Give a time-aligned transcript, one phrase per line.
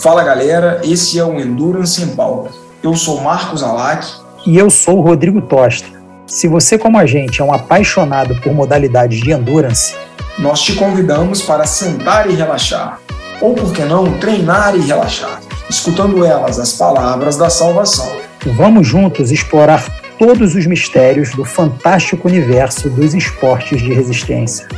[0.00, 2.50] Fala galera, esse é o Endurance em Pauta.
[2.84, 4.06] Eu sou Marcos Alac.
[4.46, 5.88] E eu sou o Rodrigo Tosta.
[6.24, 9.96] Se você, como a gente, é um apaixonado por modalidades de endurance,
[10.38, 13.00] nós te convidamos para sentar e relaxar.
[13.40, 18.08] Ou, por que não, treinar e relaxar, escutando elas as palavras da salvação.
[18.56, 19.84] Vamos juntos explorar
[20.16, 24.68] todos os mistérios do fantástico universo dos esportes de resistência.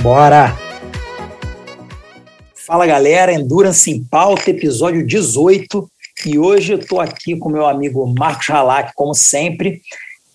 [0.00, 0.67] Bora!
[2.68, 5.90] Fala galera, Endurance em Pauta, episódio 18.
[6.26, 9.80] E hoje eu estou aqui com meu amigo Marcos Halak, como sempre,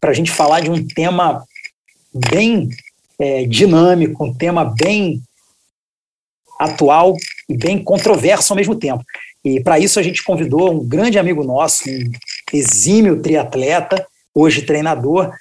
[0.01, 1.45] para a gente falar de um tema
[2.11, 2.69] bem
[3.19, 5.21] é, dinâmico, um tema bem
[6.59, 7.13] atual
[7.47, 9.03] e bem controverso ao mesmo tempo.
[9.45, 12.11] E para isso a gente convidou um grande amigo nosso, um
[12.51, 15.31] exímio triatleta, hoje treinador,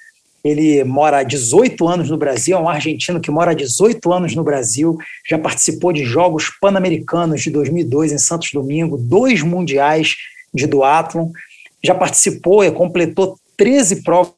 [0.43, 4.35] ele mora há 18 anos no Brasil, é um argentino que mora há 18 anos
[4.35, 4.97] no Brasil,
[5.27, 10.15] já participou de Jogos Pan-Americanos de 2002 em Santos Domingo, dois mundiais
[10.53, 11.29] de duatlon,
[11.81, 14.33] já participou e completou 13 provas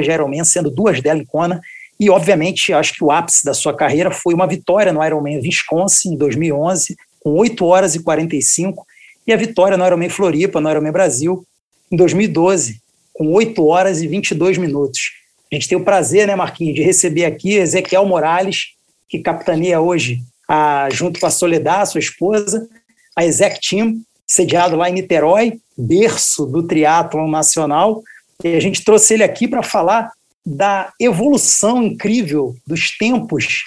[0.00, 1.60] de Ironman, sendo duas delas em Kona,
[1.98, 6.14] e obviamente acho que o ápice da sua carreira foi uma vitória no Ironman Wisconsin
[6.14, 8.86] em 2011, com 8 horas e 45,
[9.26, 11.44] e a vitória no Ironman Floripa, no Ironman Brasil,
[11.90, 12.80] em 2012,
[13.20, 15.12] com 8 horas e 22 minutos.
[15.52, 18.68] A gente tem o prazer, né, Marquinhos, de receber aqui Ezequiel Morales,
[19.10, 22.66] que capitaneia hoje, a, junto com a Soledad, sua esposa,
[23.14, 28.02] a Exec Team, sediado lá em Niterói, berço do triatlon nacional.
[28.42, 30.10] E a gente trouxe ele aqui para falar
[30.46, 33.64] da evolução incrível dos tempos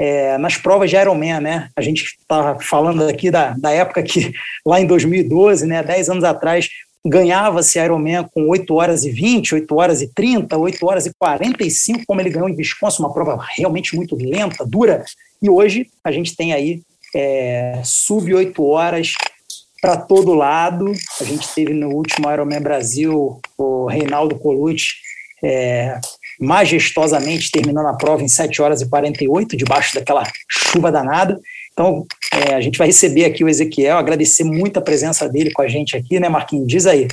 [0.00, 1.68] é, nas provas de Ironman, né?
[1.76, 4.32] A gente está falando aqui da, da época que,
[4.66, 6.68] lá em 2012, né, 10 anos atrás,
[7.08, 12.04] ganhava-se Ironman com 8 horas e 20, 8 horas e 30, 8 horas e 45,
[12.06, 15.04] como ele ganhou em Wisconsin, uma prova realmente muito lenta, dura.
[15.40, 16.82] E hoje a gente tem aí
[17.14, 19.14] é, sub 8 horas
[19.80, 20.92] para todo lado.
[21.20, 24.94] A gente teve no último Ironman Brasil o Reinaldo Colucci
[25.44, 25.98] é,
[26.40, 31.38] majestosamente terminando a prova em 7 horas e 48, debaixo daquela chuva danada.
[31.78, 35.60] Então, é, a gente vai receber aqui o Ezequiel, agradecer muito a presença dele com
[35.60, 36.66] a gente aqui, né, Marquinhos?
[36.66, 37.06] Diz aí.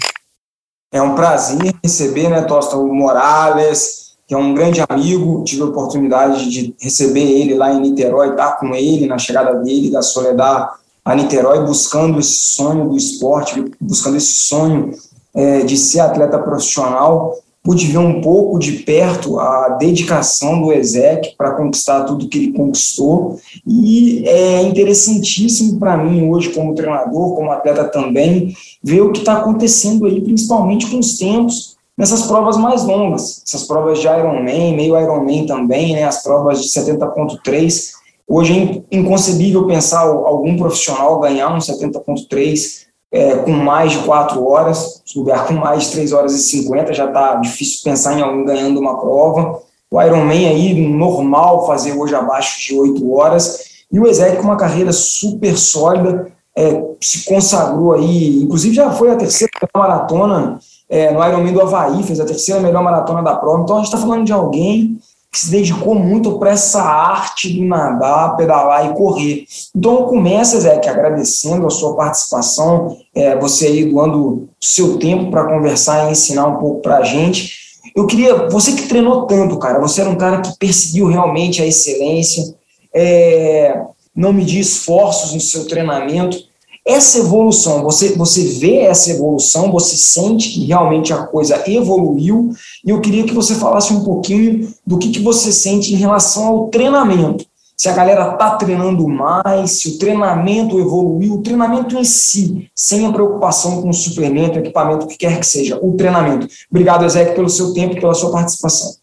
[0.89, 5.43] É um prazer receber, né, Tosta, o Morales, que é um grande amigo.
[5.43, 9.91] Tive a oportunidade de receber ele lá em Niterói, estar com ele na chegada dele,
[9.91, 10.69] da Soledad
[11.03, 14.91] a Niterói, buscando esse sonho do esporte, buscando esse sonho
[15.35, 21.35] é, de ser atleta profissional pude ver um pouco de perto a dedicação do Ezek
[21.37, 23.39] para conquistar tudo que ele conquistou.
[23.65, 28.53] E é interessantíssimo para mim hoje como treinador, como atleta também,
[28.83, 33.63] ver o que está acontecendo aí, principalmente com os tempos nessas provas mais longas, essas
[33.63, 37.91] provas de Ironman, meio Ironman também, né, as provas de 70.3,
[38.27, 45.03] hoje é inconcebível pensar algum profissional ganhar um 70.3 é, com mais de quatro horas,
[45.15, 48.79] lugar com mais de três horas e cinquenta, já está difícil pensar em alguém ganhando
[48.79, 49.61] uma prova.
[49.91, 53.59] O Ironman aí, normal fazer hoje abaixo de oito horas.
[53.91, 59.11] E o Ezequiel com uma carreira super sólida, é, se consagrou aí, inclusive já foi
[59.11, 60.59] a terceira maratona
[60.89, 63.61] é, no Ironman do Havaí, fez a terceira melhor maratona da prova.
[63.61, 64.97] Então a gente está falando de alguém
[65.33, 69.45] que se dedicou muito para essa arte do nadar, pedalar e correr.
[69.75, 75.47] Então, começa, Zé, que agradecendo a sua participação, é, você aí doando seu tempo para
[75.47, 77.51] conversar e ensinar um pouco para a gente.
[77.95, 81.65] Eu queria, você que treinou tanto, cara, você era um cara que perseguiu realmente a
[81.65, 82.55] excelência,
[82.93, 83.81] é,
[84.15, 86.37] não medir esforços no seu treinamento
[86.85, 92.51] essa evolução, você, você vê essa evolução, você sente que realmente a coisa evoluiu,
[92.85, 96.45] e eu queria que você falasse um pouquinho do que, que você sente em relação
[96.45, 97.45] ao treinamento.
[97.75, 103.05] Se a galera está treinando mais, se o treinamento evoluiu, o treinamento em si, sem
[103.05, 106.47] a preocupação com o suplemento, equipamento, o que quer que seja, o treinamento.
[106.69, 108.93] Obrigado, Ezequiel, pelo seu tempo e pela sua participação.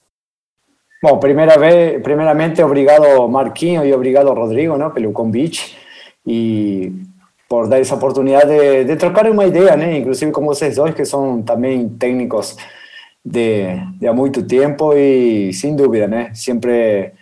[1.02, 5.76] Bom, primeira vez, primeiramente, obrigado Marquinho e obrigado Rodrigo não, pelo convite.
[6.26, 6.92] E
[7.50, 9.90] por dar esa oportunidad de, de, trocar una idea, ¿no?
[9.90, 12.56] inclusive como ustedes dos, que son también técnicos
[13.24, 16.32] de, de há muito tempo y sin duda, ¿no?
[16.32, 17.12] siempre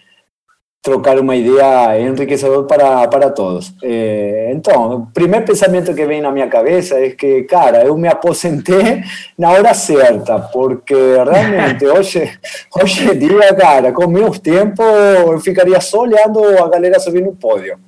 [0.83, 3.75] trocar uma ideia enriquecedor para, para todos.
[3.83, 8.07] Eh, então, o primeiro pensamento que vem na minha cabeça é que, cara, eu me
[8.07, 9.03] aposentei
[9.39, 12.39] na hora certa, porque realmente hoje,
[12.75, 14.85] hoje em dia, cara, com meus tempos,
[15.27, 17.79] eu ficaria só olhando a galera subir no pódio.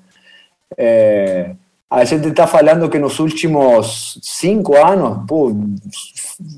[0.79, 1.51] É,
[1.91, 5.53] a gente está falando que nos últimos cinco anos, pô,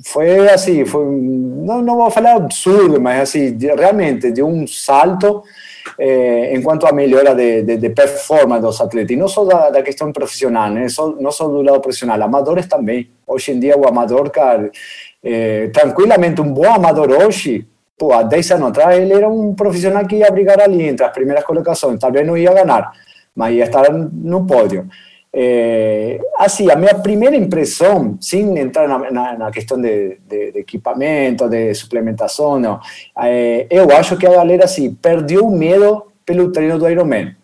[0.04, 5.42] foi assim, foi, não, não vou falar absurdo, mas assim, realmente de um salto
[5.98, 9.70] eh, em quanto à melhora de, de, de, performance dos atletas, e não só da,
[9.70, 10.86] da questão profissional, né?
[10.90, 13.08] Só, não só do lado profissional, amadores também.
[13.26, 14.70] Hoje em dia, o amador, cara,
[15.24, 20.06] eh, tranquilamente, um bom amador hoje, pô, há 10 anos atrás, ele era um profissional
[20.06, 22.92] que ia brigar ali entre as primeiras colocações, talvez não ia ganhar,
[23.34, 24.86] mas ia estar no pódio.
[25.34, 31.48] Eh, assim, a minha primeira impressão, sem entrar na, na, na de, de, de, equipamento,
[31.48, 32.78] de suplementação, não,
[33.22, 37.34] eh, eu acho que a galera assim, perdeu o medo pelo treino do Ironman.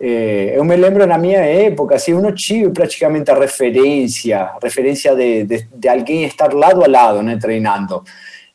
[0.00, 5.14] Eh, eu me lembro na minha época, assim, eu não tive praticamente a referência, referência
[5.16, 8.04] de, de, de estar lado a lado, né, treinando.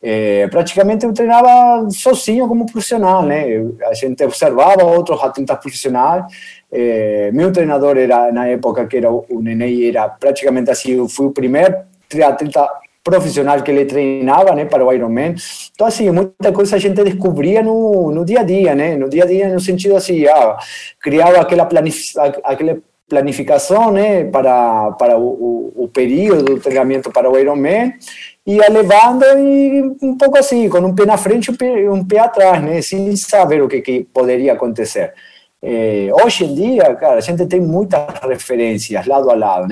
[0.01, 3.45] É, praticamente eu treinava sozinho como profissional, né?
[3.89, 6.25] A gente observava outros atletas profissionais.
[6.71, 11.31] É, meu treinador era na época que era o Nenê, era praticamente assim, fui o
[11.31, 11.75] primeiro
[12.09, 12.67] triatleta
[13.03, 15.33] profissional que ele treinava, né, para o Ironman.
[15.73, 18.97] Então assim, muita coisa a gente descobria no, no dia a dia, né?
[18.97, 20.57] No dia a dia no sentido assim, ah,
[20.99, 27.93] criava aquela planificação aquela né, para para o, período do treinamento para o Ironman
[28.45, 32.61] ia levando e um pouco assim, com um pé na frente e um pé atrás,
[32.61, 32.81] né?
[32.81, 35.13] Sem saber o que, que poderia acontecer.
[35.62, 39.68] É, hoje em dia, cara, gente tem muitas referências lado a lado?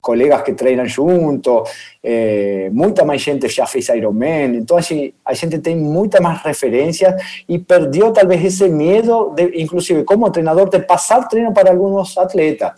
[0.00, 1.62] Colegas que treinam junto,
[2.02, 7.14] é, muita mais gente já fez Ironman, então assim, a gente tem muitas mais referências
[7.48, 12.72] e perdeu talvez esse medo, de, inclusive como treinador, de passar treino para alguns atletas.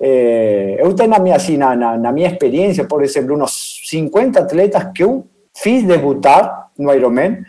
[0.00, 2.12] É, eu tenho na minha, assim, na, na, na
[2.84, 7.44] por exemplo, uns 50 atletas que eu fiz debutar no Ironman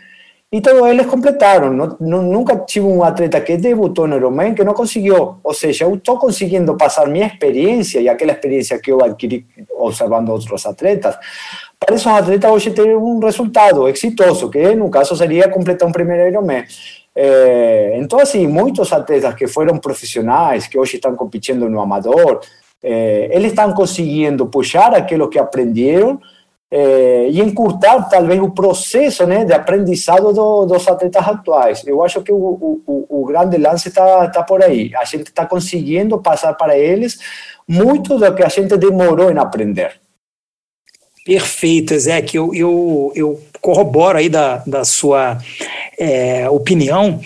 [0.52, 1.72] e todos eles completaram.
[1.72, 5.36] Não, nunca tive um atleta que debutou no Ironman que não conseguiu.
[5.42, 9.46] Ou seja, eu estou conseguindo passar minha experiência e aquela experiência que eu adquiri
[9.78, 11.16] observando outros atletas
[11.80, 16.28] para esses atletas hoje ter um resultado exitoso, que no caso seria completar um primeiro
[16.28, 16.64] Ironman.
[17.16, 18.46] É, então, assim,
[18.92, 22.40] atletas que foram profissionais, que hoje estão competindo no amador,
[22.82, 26.20] é, eles estão conseguindo puxar aquilo que aprenderam
[26.74, 31.86] é, e encurtar, talvez, o processo né, de aprendizado do, dos atletas atuais.
[31.86, 34.90] Eu acho que o, o, o grande lance está tá por aí.
[34.96, 37.18] A gente está conseguindo passar para eles
[37.68, 40.00] muito do que a gente demorou em aprender.
[41.26, 42.34] Perfeito, Ezek.
[42.34, 45.36] Eu, eu, eu corroboro aí da, da sua
[45.98, 47.20] é, opinião,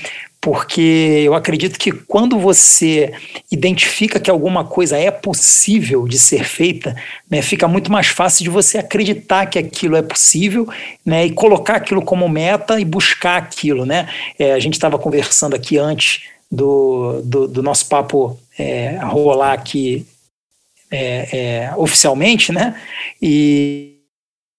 [0.46, 3.12] porque eu acredito que quando você
[3.50, 6.94] identifica que alguma coisa é possível de ser feita,
[7.28, 10.69] né, fica muito mais fácil de você acreditar que aquilo é possível
[11.04, 13.84] né, e colocar aquilo como meta e buscar aquilo.
[13.84, 14.08] Né?
[14.38, 20.06] É, a gente estava conversando aqui antes do, do, do nosso papo é, rolar aqui
[20.93, 22.81] é, é, oficialmente, né?
[23.20, 23.95] E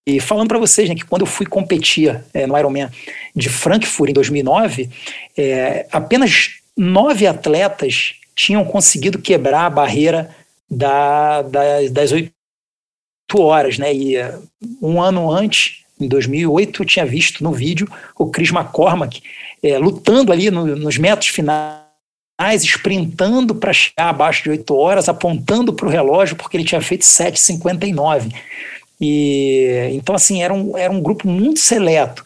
[0.08, 2.90] e falando para vocês né, que quando eu fui competir é, no Ironman
[3.36, 4.90] de Frankfurt em 2009,
[5.38, 10.34] é, apenas nove atletas tinham conseguido quebrar a barreira
[10.72, 12.32] da, da, das oito
[13.36, 13.78] horas.
[13.78, 13.94] Né?
[13.94, 14.34] E é,
[14.82, 17.86] um ano antes, em 2008, eu tinha visto no vídeo
[18.18, 19.22] o Chris McCormack
[19.62, 21.84] é, lutando ali no, nos metros finais
[22.64, 27.02] sprintando para chegar abaixo de 8 horas, apontando para o relógio, porque ele tinha feito
[27.02, 28.32] 7,59.
[29.00, 32.26] E, então, assim, era um, era um grupo muito seleto.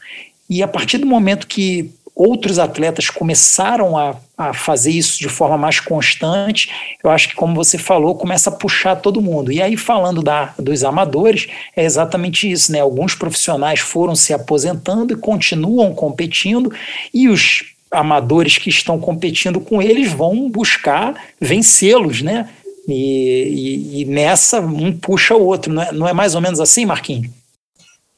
[0.50, 5.58] E a partir do momento que outros atletas começaram a, a fazer isso de forma
[5.58, 6.70] mais constante,
[7.04, 9.52] eu acho que, como você falou, começa a puxar todo mundo.
[9.52, 12.80] E aí, falando da, dos amadores, é exatamente isso, né?
[12.80, 16.72] Alguns profissionais foram se aposentando e continuam competindo,
[17.14, 22.50] e os amadores que estão competindo com eles vão buscar vencê-los, né?
[22.88, 26.60] E, e, e, nessa um puxa o outro, não é, não é mais ou menos
[26.60, 27.30] assim, Marquinhos?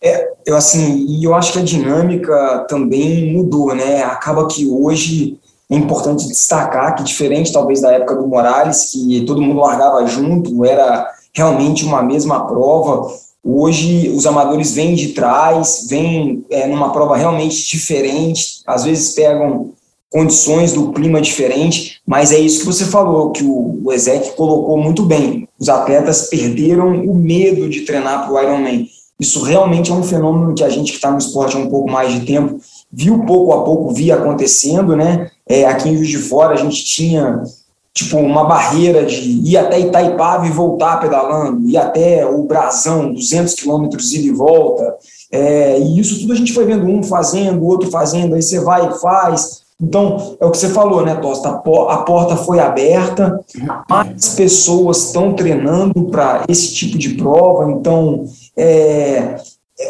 [0.02, 4.04] É, eu assim, e eu acho que a dinâmica também mudou, né?
[4.04, 5.38] Acaba que hoje
[5.70, 10.66] é importante destacar que diferente talvez da época do Morales, que todo mundo largava junto,
[10.66, 13.08] era realmente uma mesma prova.
[13.44, 19.72] Hoje os amadores vêm de trás, vêm é, numa prova realmente diferente, às vezes pegam
[20.14, 25.04] condições do clima diferente, mas é isso que você falou, que o, o colocou muito
[25.04, 25.50] bem.
[25.60, 28.88] Os atletas perderam o medo de treinar para o Ironman.
[29.20, 31.90] Isso realmente é um fenômeno que a gente que está no esporte há um pouco
[31.90, 32.60] mais de tempo
[32.94, 35.32] viu pouco a pouco, via acontecendo, né?
[35.50, 37.42] É, aqui em Juiz de Fora a gente tinha
[37.92, 43.54] tipo uma barreira de ir até Itaipava e voltar pedalando, ir até o Brasão, 200
[43.56, 44.96] quilômetros ida e volta,
[45.32, 48.60] é, e isso tudo a gente foi vendo um fazendo, o outro fazendo, aí você
[48.60, 51.50] vai e faz, então, é o que você falou, né, Tosta?
[51.50, 53.40] A porta foi aberta,
[53.90, 58.24] mais pessoas estão treinando para esse tipo de prova, então
[58.58, 59.36] é,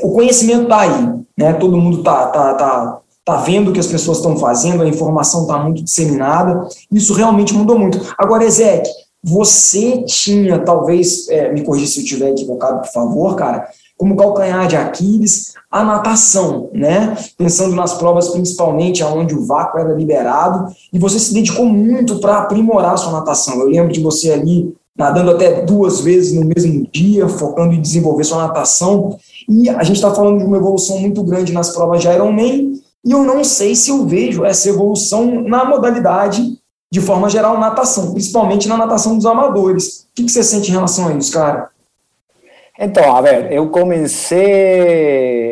[0.02, 1.54] o conhecimento está aí, né?
[1.54, 5.44] Todo mundo está tá, tá está vendo o que as pessoas estão fazendo, a informação
[5.44, 8.14] está muito disseminada, isso realmente mudou muito.
[8.18, 8.90] Agora, Ezek,
[9.24, 13.66] você tinha, talvez, é, me corrija se eu estiver equivocado, por favor, cara,
[13.98, 17.16] como calcanhar de Aquiles, a natação, né?
[17.38, 22.40] Pensando nas provas principalmente onde o vácuo era liberado, e você se dedicou muito para
[22.40, 23.60] aprimorar a sua natação.
[23.60, 28.24] Eu lembro de você ali nadando até duas vezes no mesmo dia, focando em desenvolver
[28.24, 29.18] sua natação,
[29.50, 32.74] e a gente está falando de uma evolução muito grande nas provas de Ironman,
[33.06, 36.58] e eu não sei se eu vejo essa evolução na modalidade,
[36.92, 40.02] de forma geral, natação, principalmente na natação dos amadores.
[40.12, 41.70] O que, que você sente em relação a isso, cara?
[42.80, 44.42] Então, a ver, eu comecei,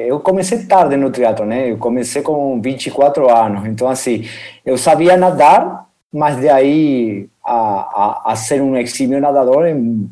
[0.09, 1.69] eu comecei tarde no triatlo, né?
[1.69, 4.27] Eu comecei com 24 anos, então assim,
[4.65, 9.65] eu sabia nadar, mas de aí a, a, a ser um exímio nadador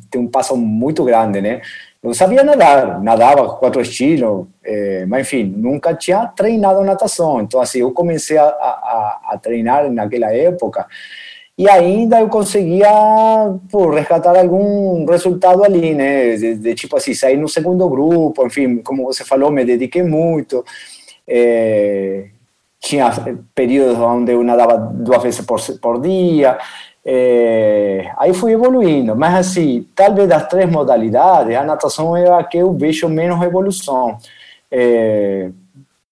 [0.10, 1.62] tem um passo muito grande, né?
[2.02, 7.42] Eu sabia nadar, nadava quatro estilos, é, mas enfim, nunca tinha treinado natação.
[7.42, 10.88] Então, assim, eu comecei a, a, a treinar naquela época
[11.60, 12.88] e ainda eu conseguia
[13.70, 16.38] pô, resgatar algum resultado ali, né?
[16.38, 20.64] De, de, tipo assim, sair no segundo grupo, enfim, como você falou, me dediquei muito.
[21.28, 22.28] É,
[22.80, 23.12] tinha
[23.54, 26.58] períodos onde eu nadava duas vezes por, por dia.
[27.04, 32.58] É, aí fui evoluindo, mas assim, talvez das três modalidades, a natação é a que
[32.58, 34.18] eu vejo menos evolução.
[34.72, 35.50] É,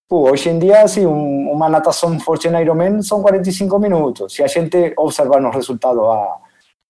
[0.10, 4.34] Pô, hoje em dia, assim, um, uma natação forte na Ironman são 45 minutos.
[4.34, 6.38] Se a gente observar nos resultados há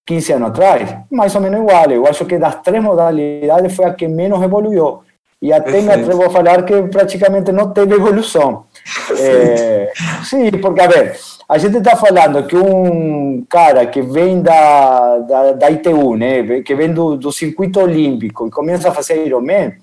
[0.05, 1.89] 15 anos atrás, mais ou menos igual.
[1.89, 5.01] Eu acho que das três modalidades foi a que menos evoluiu.
[5.41, 8.65] E até me atrevo a falar que praticamente não teve evolução.
[9.19, 9.91] É,
[10.24, 11.15] sim, porque, a ver,
[11.50, 16.74] a gente está falando que um cara que vem da, da, da ITU, né, que
[16.74, 19.74] vem do, do circuito olímpico e começa a fazer Ironman,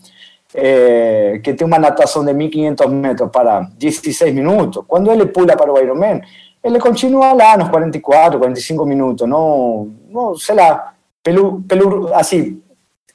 [0.54, 5.72] é, que tem uma natação de 1.500 metros para 16 minutos, quando ele pula para
[5.72, 6.22] o Ironman,
[6.62, 12.62] ele continua lá nos 44, 45 minutos, não, não sei lá, pelo, pelo, assim,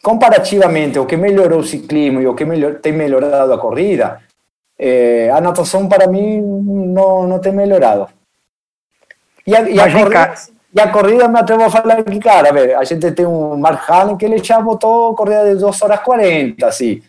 [0.04, 4.20] comparativamente, o que melhorou o ciclismo e o que melhor, tem melhorado a corrida,
[4.78, 8.08] é, a natação para mim não, não tem melhorado.
[9.48, 10.34] E a, e a corrida,
[10.74, 13.58] e a corrida me atrevo a falar que, cara, a ver, a gente tem um
[13.58, 17.02] Mark Allen que ele já botou corrida de 2 horas 40, assim.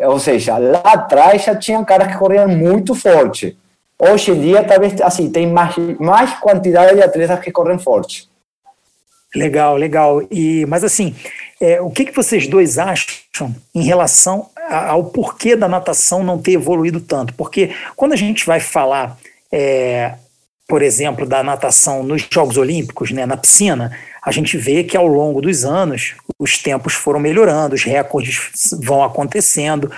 [0.00, 3.56] Ou seja, lá atrás já tinha caras que corriam muito forte.
[3.98, 8.30] Hoje em dia, talvez, assim, tem mais, mais quantidade de atletas que correm forte.
[9.34, 10.22] Legal, legal.
[10.30, 11.14] E, mas assim,
[11.60, 16.52] é, o que, que vocês dois acham em relação ao porquê da natação não ter
[16.52, 17.34] evoluído tanto?
[17.34, 19.18] Porque quando a gente vai falar,
[19.52, 20.14] é,
[20.70, 23.90] por exemplo, da natação nos Jogos Olímpicos, né, na piscina,
[24.22, 28.38] a gente vê que ao longo dos anos os tempos foram melhorando, os recordes
[28.80, 29.90] vão acontecendo.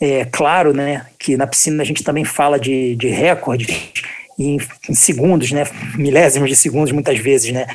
[0.00, 3.92] É claro né, que na piscina a gente também fala de, de recordes
[4.38, 4.58] em,
[4.88, 5.64] em, segundos, né,
[5.96, 7.66] milésimos de segundos muitas vezes, né,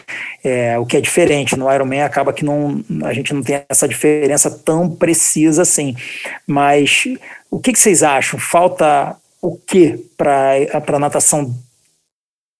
[0.43, 3.88] é, o que é diferente no Ironman acaba que não, a gente não tem essa
[3.88, 5.95] diferença tão precisa assim,
[6.48, 7.03] mas
[7.51, 8.39] o que, que vocês acham?
[8.39, 10.55] Falta o que para
[10.88, 11.53] a natação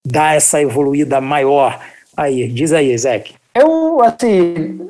[0.06, 1.80] dar essa evoluída maior?
[2.16, 3.36] Aí, diz aí, Zeke.
[3.54, 4.90] Eu, assim,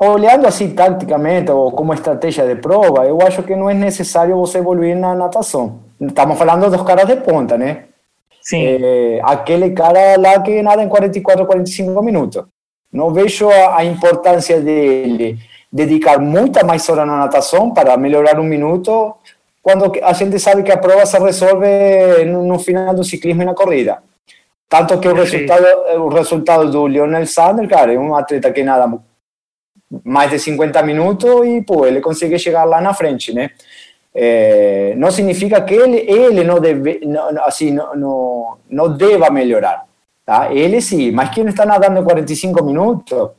[0.00, 4.58] olhando assim taticamente ou como estratégia de prova, eu acho que não é necessário você
[4.58, 5.80] evoluir na natação.
[6.00, 7.84] Estamos falando dos caras de ponta, né?
[8.40, 8.64] Sim.
[8.64, 12.42] É, aquele cara lá que nada em 44, 45 minutos.
[12.92, 15.38] Não vejo a, importância dele
[15.72, 19.14] dedicar muita mais hora na natação para melhorar um minuto,
[19.62, 23.44] quando a gente sabe que a prova se resolve no, no final do ciclismo e
[23.44, 24.02] na corrida.
[24.70, 25.66] Tanto que o resultado,
[25.98, 28.88] o resultado do Lionel Sanders, cara, é um atleta que nada
[30.04, 33.50] mais de 50 minutos e pô, ele consegue chegar lá na frente, né?
[34.14, 39.84] É, não significa que ele, ele não, deve, não, assim, não, não, não deva melhorar,
[40.24, 40.54] tá?
[40.54, 43.30] Ele sim, mas quem está nadando 45 minutos,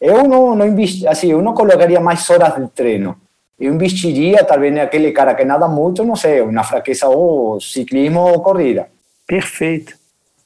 [0.00, 3.14] eu não, não investi, assim, eu não colocaria mais horas de treino.
[3.60, 8.40] Eu investiria talvez naquele cara que nada muito, não sei, na fraqueza ou ciclismo ou
[8.40, 8.88] corrida.
[9.26, 9.97] Perfeito.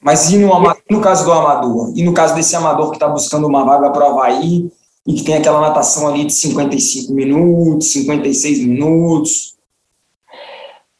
[0.03, 0.49] Mas e no,
[0.89, 1.93] no caso do amador?
[1.95, 4.69] E no caso desse amador que está buscando uma vaga para o Havaí
[5.07, 9.53] e que tem aquela natação ali de 55 minutos, 56 minutos?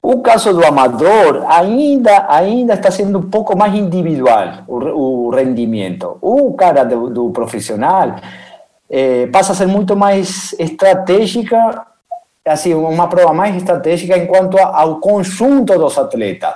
[0.01, 6.17] O caso do amador ainda, ainda está sendo um pouco mais individual o, o rendimento.
[6.21, 8.15] O cara do, do profissional
[8.89, 11.87] eh, passa a ser muito mais estratégica,
[12.45, 16.53] assim, uma prova mais estratégica em quanto ao conjunto dos atletas.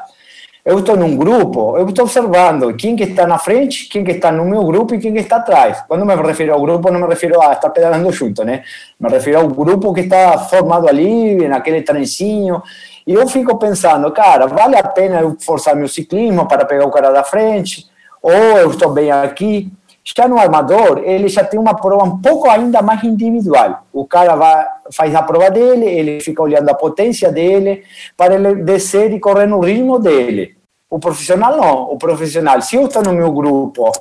[0.68, 4.34] Eu estou num grupo, eu estou observando quem que está na frente, quem que está
[4.34, 5.82] no meu grupo e quem que está atrás.
[5.88, 8.64] Quando me refiro ao grupo, não me refiro a estar pedalando junto, né?
[9.00, 12.62] Me refiro ao grupo que está formado ali, naquele trencinho.
[13.08, 16.92] E eu fico pensando, cara, vale a pena eu forçar meu ciclismo para pegar o
[16.92, 17.86] cara da frente?
[18.22, 19.72] Ou eu estou bem aqui?
[20.04, 23.86] Já no armador, ele já tem uma prova um pouco ainda mais individual.
[23.94, 27.84] O cara vai, faz a prova dele, ele fica olhando a potência dele,
[28.18, 30.57] para ele descer e correr no ritmo dele.
[30.90, 31.92] O profissional não.
[31.92, 33.92] O profissional, se eu estou no meu grupo,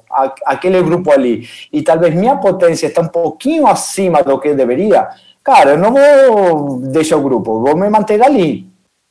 [0.45, 5.09] aquele grupo ali, e talvez minha potência está um pouquinho acima do que deveria,
[5.43, 8.69] cara, eu não vou deixar o grupo, vou me manter ali.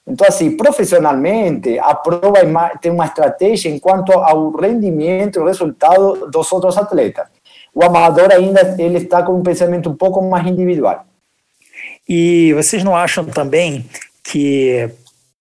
[0.07, 2.39] Então, assim, profissionalmente, a prova
[2.79, 7.25] tem uma estratégia em quanto ao rendimento e resultado dos outros atletas.
[7.73, 11.05] O amador ainda ele está com um pensamento um pouco mais individual.
[12.07, 13.83] E vocês não acham também
[14.23, 14.89] que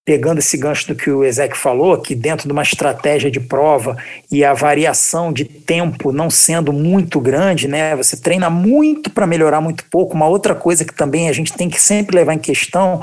[0.04, 3.96] pegando esse gancho do que o Ezek falou, que dentro de uma estratégia de prova
[4.30, 9.62] e a variação de tempo não sendo muito grande, né, você treina muito para melhorar
[9.62, 10.14] muito pouco.
[10.14, 13.00] Uma outra coisa que também a gente tem que sempre levar em questão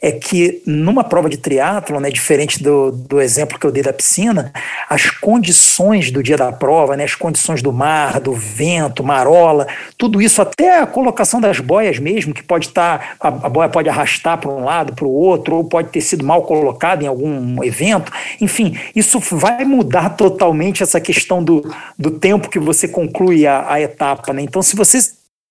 [0.00, 3.92] é que numa prova de triatlo, né, diferente do, do exemplo que eu dei da
[3.92, 4.52] piscina,
[4.88, 9.66] as condições do dia da prova, né, as condições do mar, do vento, marola,
[9.98, 13.68] tudo isso, até a colocação das boias mesmo, que pode estar, tá, a, a boia
[13.68, 17.06] pode arrastar para um lado, para o outro, ou pode ter sido mal colocado em
[17.06, 18.12] algum evento.
[18.40, 23.80] Enfim, isso vai mudar totalmente essa questão do, do tempo que você conclui a, a
[23.80, 24.32] etapa.
[24.32, 24.42] Né?
[24.42, 24.98] Então, se você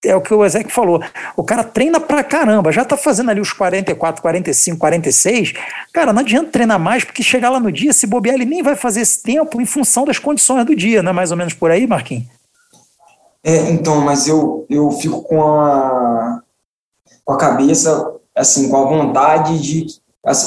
[0.06, 1.02] é o que o Ezek falou.
[1.36, 5.54] O cara treina pra caramba, já tá fazendo ali os 44, 45, 46.
[5.94, 8.76] Cara, não adianta treinar mais, porque chegar lá no dia, se bobear, ele nem vai
[8.76, 11.72] fazer esse tempo em função das condições do dia, não é mais ou menos por
[11.72, 12.26] aí, Marquinhos?
[13.44, 16.42] É, então, mas eu, eu fico com a,
[17.26, 19.86] com a cabeça, assim, com a vontade de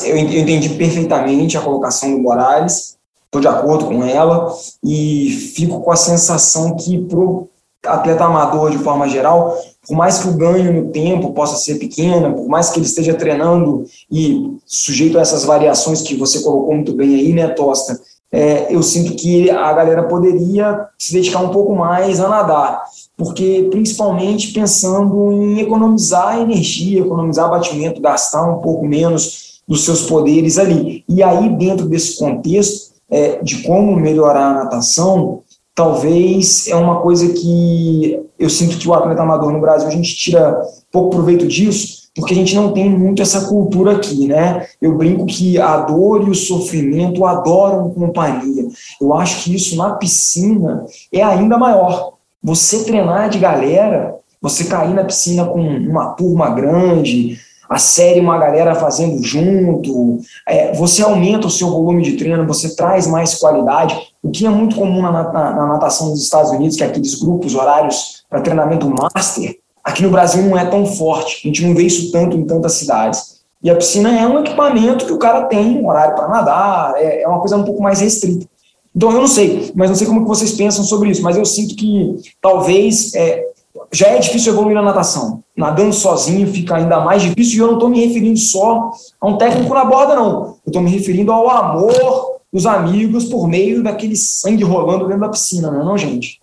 [0.05, 4.53] eu entendi perfeitamente a colocação do Morales, estou de acordo com ela,
[4.83, 7.49] e fico com a sensação que para o
[7.85, 9.57] atleta amador, de forma geral,
[9.87, 13.15] por mais que o ganho no tempo possa ser pequeno, por mais que ele esteja
[13.15, 18.01] treinando e sujeito a essas variações que você colocou muito bem aí, né, Tosta,
[18.33, 22.83] é, eu sinto que a galera poderia se dedicar um pouco mais a nadar,
[23.17, 30.59] porque principalmente pensando em economizar energia, economizar batimento, gastar um pouco menos dos seus poderes
[30.59, 31.05] ali.
[31.09, 35.43] E aí, dentro desse contexto é, de como melhorar a natação,
[35.75, 40.17] talvez é uma coisa que eu sinto que o atleta amador no Brasil a gente
[40.17, 44.67] tira pouco proveito disso, porque a gente não tem muito essa cultura aqui, né?
[44.81, 48.67] Eu brinco que a dor e o sofrimento adoram companhia.
[49.01, 52.15] Eu acho que isso na piscina é ainda maior.
[52.43, 58.39] Você treinar de galera, você cair na piscina com uma turma grande, a série uma
[58.39, 63.97] galera fazendo junto, é, você aumenta o seu volume de treino, você traz mais qualidade,
[64.23, 67.15] o que é muito comum na, na, na natação dos Estados Unidos, que é aqueles
[67.15, 71.75] grupos horários para treinamento master, aqui no Brasil não é tão forte, a gente não
[71.75, 73.37] vê isso tanto em tantas cidades.
[73.63, 77.23] E a piscina é um equipamento que o cara tem, um horário para nadar, é,
[77.23, 78.47] é uma coisa um pouco mais restrita.
[78.95, 81.45] Então eu não sei, mas não sei como que vocês pensam sobre isso, mas eu
[81.45, 83.45] sinto que talvez é,
[83.93, 85.43] já é difícil evoluir na natação.
[85.57, 89.39] Nadando sozinho fica ainda mais difícil e eu não estou me referindo só a um
[89.39, 90.57] técnico na borda, não.
[90.67, 95.29] Eu estou me referindo ao amor dos amigos por meio daquele sangue rolando dentro da
[95.29, 96.41] piscina, não é não, gente?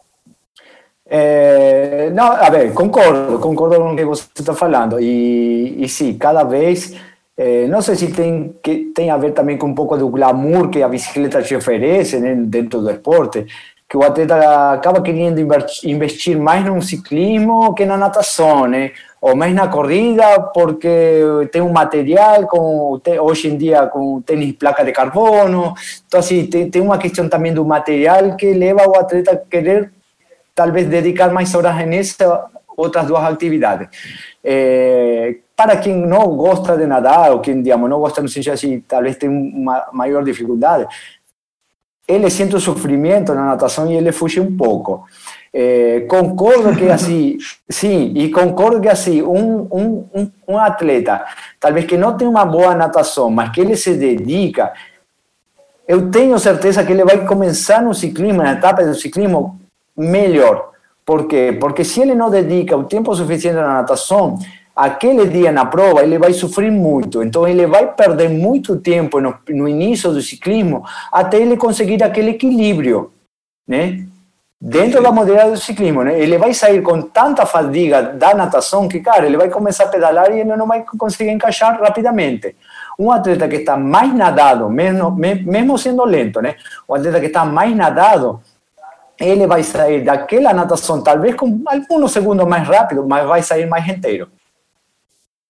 [1.06, 5.00] É, não, a ver, concordo, concordo com o que você está falando.
[5.00, 6.96] E, e sim, cada vez,
[7.38, 10.70] é, não sei se tem, que, tem a ver também com um pouco do glamour
[10.70, 13.46] que a bicicleta te oferece né, dentro do esporte,
[13.94, 15.40] que o atleta acaba querendo
[15.84, 18.92] investir mais no ciclismo que na natação, né?
[19.22, 24.84] Ou mais na corrida, porque tem um material, com, hoje em dia, com tênis placa
[24.84, 25.76] de carbono.
[26.08, 29.92] Então, assim, tem, tem uma questão também do material que leva o atleta a querer,
[30.56, 33.90] talvez, dedicar mais horas nessa outras duas atividades.
[34.44, 38.84] É, para quem não gosta de nadar, ou quem, digamos, não gosta, não sei se
[38.88, 40.88] talvez tem uma maior dificuldade,
[42.08, 45.06] ele sente o sofrimento na natação e ele fuge um pouco.
[45.54, 47.38] É, concordo que assim,
[47.70, 51.24] sim, e concordo que assim, um, um, um, um atleta,
[51.60, 54.74] talvez que não tem uma boa natação, mas que ele se dedica,
[55.88, 59.60] eu tenho certeza que ele vai começar no ciclismo, na etapa do ciclismo,
[59.96, 60.72] melhor.
[61.06, 61.56] Por quê?
[61.60, 64.40] Porque se ele não dedica o tempo suficiente na natação,
[64.76, 69.36] aquele dia na prova ele vai sofrer muito, então ele vai perder muito tempo no,
[69.50, 73.12] no início do ciclismo até ele conseguir aquele equilíbrio,
[73.68, 74.06] né?
[74.60, 76.18] Dentro da modalidade do ciclismo, né?
[76.18, 80.32] Ele vai sair com tanta fadiga da natação que, cara, ele vai começar a pedalar
[80.32, 82.56] e ele não vai conseguir encaixar rapidamente.
[82.98, 86.56] Um atleta que está mais nadado, mesmo, mesmo sendo lento, né?
[86.90, 88.40] Atleta que está mais nadado,
[89.20, 93.86] ele vai sair daquela natação, talvez com alguns segundos mais rápido, mas vai sair mais
[93.86, 94.30] inteiro.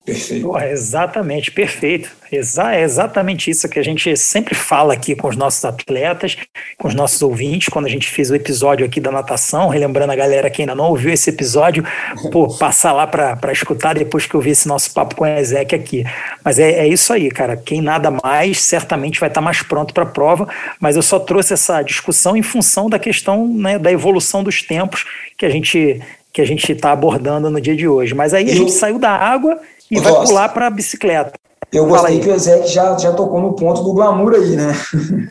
[0.06, 0.58] Perfeito.
[0.58, 2.12] exatamente, perfeito.
[2.30, 6.36] Exa é exatamente isso que a gente sempre fala aqui com os nossos atletas,
[6.78, 10.16] com os nossos ouvintes, quando a gente fez o episódio aqui da natação, relembrando a
[10.16, 11.86] galera que ainda não ouviu esse episódio,
[12.34, 15.74] pô, passar lá para escutar depois que eu vi esse nosso papo com a Ezek
[15.74, 16.04] aqui.
[16.44, 17.56] Mas é, é isso aí, cara.
[17.56, 20.50] Quem nada mais certamente vai estar mais pronto para a prova,
[20.82, 25.06] mas eu só trouxe essa discussão em função da questão né, da evolução dos tempos
[25.38, 26.02] que a gente
[26.34, 28.16] que a gente está abordando no dia de hoje.
[28.16, 29.62] Mas aí a gente saiu da água
[29.98, 31.34] e vai pular para a bicicleta.
[31.74, 34.74] Eu gostei que o Ezek já, já tocou no ponto do glamour aí, né?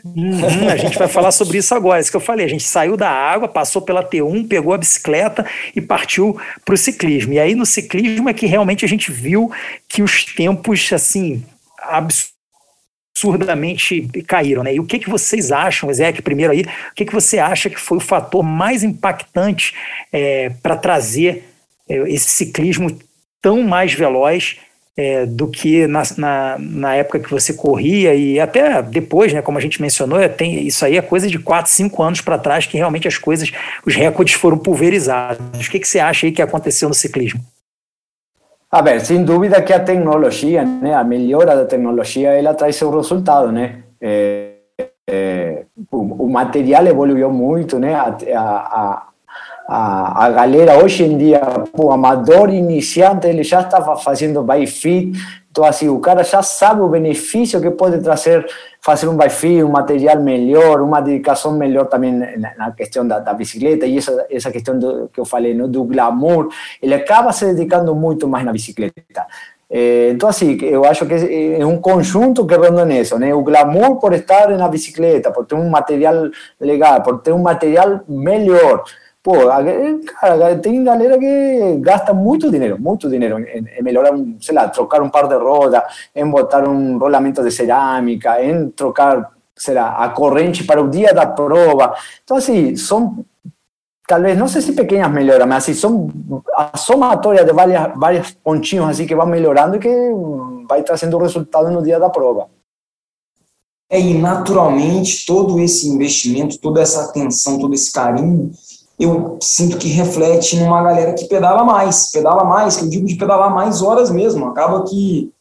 [0.03, 2.01] Uhum, a gente vai falar sobre isso agora.
[2.01, 2.45] Isso que eu falei.
[2.45, 6.77] A gente saiu da água, passou pela T1, pegou a bicicleta e partiu para o
[6.77, 7.31] ciclismo.
[7.31, 9.49] E aí no ciclismo é que realmente a gente viu
[9.87, 11.41] que os tempos, assim,
[13.15, 14.75] absurdamente caíram, né?
[14.75, 17.79] E o que, que vocês acham, Ezek, primeiro aí, o que, que você acha que
[17.79, 19.73] foi o fator mais impactante
[20.11, 21.45] é, para trazer
[21.87, 22.89] é, esse ciclismo
[23.43, 24.57] tão mais veloz
[24.95, 29.57] é, do que na, na, na, época que você corria e até depois, né, como
[29.57, 32.65] a gente mencionou, é, tem, isso aí é coisa de 4, 5 anos para trás
[32.65, 33.51] que realmente as coisas,
[33.85, 35.67] os recordes foram pulverizados.
[35.67, 37.41] O que, que você acha aí que aconteceu no ciclismo?
[38.71, 42.89] A ver, sem dúvida que a tecnologia, né, a melhora da tecnologia, ela traz seu
[42.89, 43.83] resultado, né?
[44.01, 44.53] É,
[45.07, 47.93] é, o, o, material evoluiu muito, né?
[47.93, 49.07] A, a,
[49.67, 51.41] a, galera hoje em dia,
[51.73, 55.11] o amador iniciante, ele já estava fazendo bike fit,
[55.51, 58.45] então assim, o cara já sabe o benefício que pode trazer
[58.81, 63.19] fazer um bike fit, um material melhor, uma dedicação melhor também na, na questão da,
[63.19, 66.49] da, bicicleta e essa, essa questão do, que eu falei, no, do glamour,
[66.81, 69.25] ele acaba se dedicando muito mais na bicicleta.
[69.69, 71.13] É, então, assim, eu acho que
[71.59, 73.33] é um conjunto que ronda nisso, né?
[73.33, 78.01] O glamour por estar na bicicleta, por ter um material legal, por ter um material
[78.07, 78.83] melhor,
[79.23, 79.35] Pô,
[80.19, 85.01] cara, tem galera que gasta muito dinheiro, muito dinheiro em, em melhorar, sei lá, trocar
[85.01, 85.81] um par de rodas,
[86.13, 91.13] em botar um rolamento de cerâmica, em trocar, sei lá, a corrente para o dia
[91.13, 91.95] da prova.
[92.21, 93.23] Então, assim, são,
[94.05, 96.11] talvez, não sei se pequenas melhoras, mas assim, são
[96.53, 100.11] a somatória de várias, vários pontinhos assim que vão melhorando e que
[100.67, 102.49] vai trazendo resultado no dia da prova.
[103.89, 108.51] É, e naturalmente todo esse investimento, toda essa atenção, todo esse carinho
[108.99, 113.15] eu sinto que reflete numa galera que pedala mais, pedala mais, que eu digo de
[113.15, 114.45] pedalar mais horas mesmo.
[114.45, 115.31] Acaba que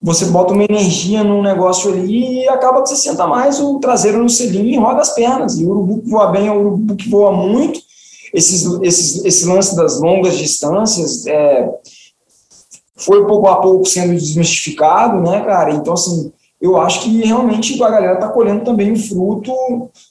[0.00, 4.22] você bota uma energia num negócio ali e acaba que você senta mais o traseiro
[4.22, 5.58] no selinho e roda as pernas.
[5.58, 7.80] E o urubu que voa bem é o urubu que voa muito.
[8.34, 11.70] Esses, esses, esse lance das longas distâncias é,
[12.96, 15.72] foi pouco a pouco sendo desmistificado, né, cara?
[15.72, 19.52] Então, assim, eu acho que realmente a galera está colhendo também o fruto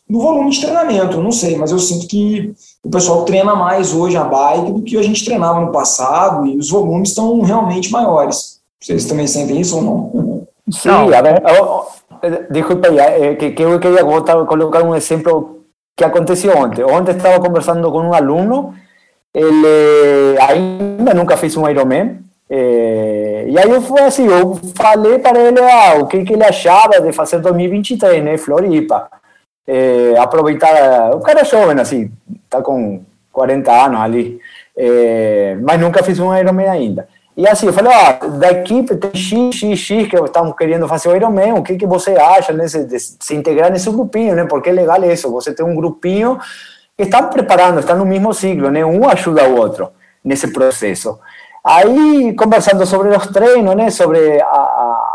[0.09, 1.21] do volume de treinamento.
[1.21, 2.53] Não sei, mas eu sinto que
[2.85, 6.55] o pessoal treina mais hoje a bike do que a gente treinava no passado e
[6.55, 8.59] os volumes estão realmente maiores.
[8.79, 10.47] Vocês também sentem isso ou não?
[10.69, 11.41] Sim, a ver,
[12.51, 15.61] desculpa aí, eh, que, que eu queria botar, colocar um exemplo
[15.97, 16.83] que aconteceu ontem.
[16.83, 18.75] Ontem estava conversando com um aluno,
[19.33, 25.39] ele ainda nunca fez um Ironman, é, e aí eu fui assim, eu falei para
[25.39, 29.09] ele ah, o que, que ele achava de fazer 2023, né, Floripa.
[29.67, 32.11] É, aproveitar, o cara é jovem, assim,
[32.49, 34.39] tá com 40 anos ali,
[34.77, 37.07] é, mas nunca fiz um Ironman ainda.
[37.37, 41.09] E assim, eu falei, ó, da equipe tem X, X, X que estão querendo fazer
[41.09, 44.45] o Ironman, o que, que você acha né, de, se integrar nesse grupinho, né?
[44.45, 46.39] Porque é legal isso, você tem um grupinho
[46.97, 48.85] que está preparando, está no mesmo ciclo, né?
[48.85, 49.89] Um ajuda o outro
[50.23, 51.19] nesse processo.
[51.61, 55.14] Aí, conversando sobre os treinos, né, sobre a,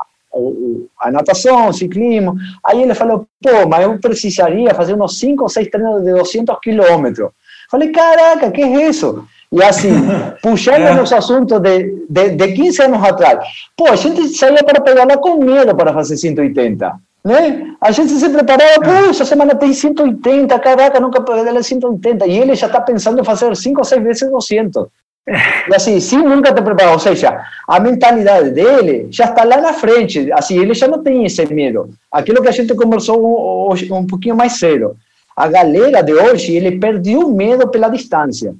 [1.00, 5.68] a natação, ciclismo, aí ele falou, pô, mas eu precisaria fazer uns 5 ou 6
[5.68, 7.30] treinos de 200 quilômetros.
[7.70, 9.24] Falei, caraca, que é isso?
[9.52, 9.90] E assim,
[10.42, 13.40] puxando os assuntos de, de, de 15 anos atrás,
[13.76, 16.92] pô, a gente saía para pedalar com medo para fazer 180.
[17.22, 17.74] Né?
[17.80, 22.26] A gente se preparava, pô, essa semana tem 180, caraca, nunca pedalei 180.
[22.26, 24.86] E ele já está pensando em fazer 5 ou 6 vezes 200.
[25.26, 29.72] E assim, se nunca te preparou, ou seja, a mentalidade dele já está lá na
[29.72, 31.90] frente, assim, ele já não tem esse medo.
[32.10, 34.96] Aquilo que a gente conversou hoje, um pouquinho mais cedo.
[35.36, 38.54] A galera de hoje, ele perdeu o medo pela distância.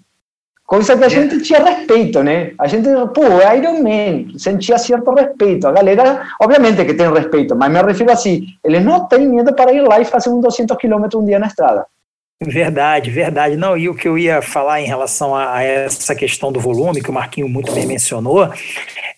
[0.65, 2.53] Coisa que a gente tinha respeito, né?
[2.57, 3.23] A gente, pô,
[3.57, 5.67] Iron Man, sentia certo respeito.
[5.67, 9.73] A galera, obviamente que tem respeito, mas me refiro assim, eles não têm medo para
[9.73, 11.87] ir lá e fazer uns 200 quilômetros um dia na estrada.
[12.43, 13.55] Verdade, verdade.
[13.55, 17.11] Não, e o que eu ia falar em relação a, essa questão do volume, que
[17.11, 18.51] o Marquinho muito bem mencionou,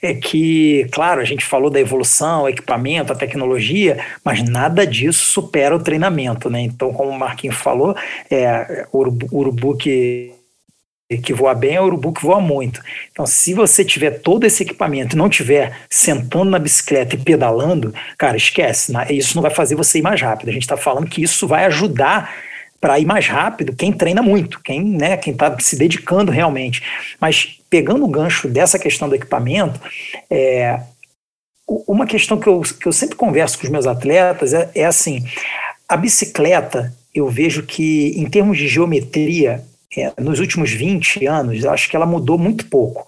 [0.02, 5.76] é que, claro, a gente falou da evolução, equipamento, a tecnologia, mas nada disso supera
[5.76, 6.62] o treinamento, né?
[6.62, 7.94] Então, como o Marquinhos falou,
[8.28, 10.32] é, urubu, urubu que
[11.22, 12.80] que voa bem é o urubu que voa muito.
[13.10, 17.94] Então, se você tiver todo esse equipamento e não tiver sentando na bicicleta e pedalando,
[18.16, 18.94] cara, esquece.
[19.10, 20.48] Isso não vai fazer você ir mais rápido.
[20.48, 22.32] A gente está falando que isso vai ajudar
[22.82, 26.82] para ir mais rápido quem treina muito, quem né, quem está se dedicando realmente.
[27.20, 29.80] Mas pegando o gancho dessa questão do equipamento,
[30.28, 30.80] é,
[31.86, 35.24] uma questão que eu, que eu sempre converso com os meus atletas é, é assim:
[35.88, 39.64] a bicicleta, eu vejo que em termos de geometria,
[39.96, 43.02] é, nos últimos 20 anos, acho que ela mudou muito pouco.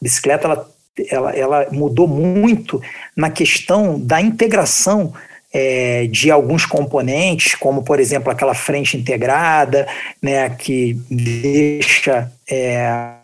[0.00, 0.70] A bicicleta ela,
[1.10, 2.80] ela, ela mudou muito
[3.14, 5.12] na questão da integração
[5.52, 9.86] é, de alguns componentes, como por exemplo aquela frente integrada,
[10.22, 13.18] né, que deixa é,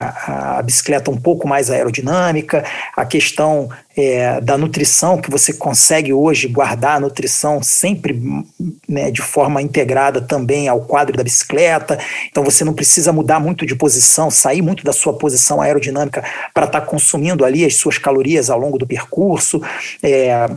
[0.00, 2.64] a, bicicleta um pouco mais aerodinâmica,
[2.96, 8.20] a questão é, da nutrição, que você consegue hoje guardar a nutrição sempre
[8.88, 13.64] né, de forma integrada também ao quadro da bicicleta, então você não precisa mudar muito
[13.64, 17.98] de posição, sair muito da sua posição aerodinâmica para estar tá consumindo ali as suas
[17.98, 19.62] calorias ao longo do percurso.
[20.02, 20.48] É,